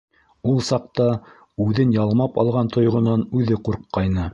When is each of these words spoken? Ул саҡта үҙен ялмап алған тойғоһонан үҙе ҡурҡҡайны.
Ул 0.51 0.55
саҡта 0.69 1.05
үҙен 1.67 1.95
ялмап 1.99 2.43
алған 2.45 2.75
тойғоһонан 2.79 3.31
үҙе 3.41 3.65
ҡурҡҡайны. 3.71 4.29